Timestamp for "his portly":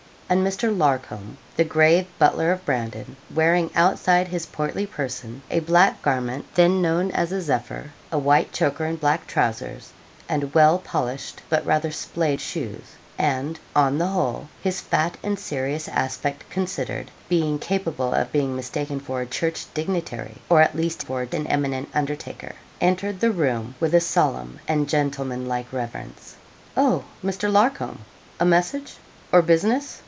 4.29-4.85